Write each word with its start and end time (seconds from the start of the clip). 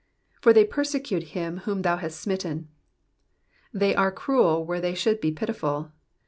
''Far 0.41 0.51
they 0.51 0.65
persecute 0.65 1.21
him 1.37 1.57
whom 1.57 1.83
thou 1.83 1.97
hast 1.97 2.19
smitten,'*'* 2.19 2.65
They 3.71 3.93
are 3.93 4.11
cruel 4.11 4.65
where 4.65 4.81
they 4.81 4.95
should 4.95 5.21
be 5.21 5.31
pitiful. 5.31 5.91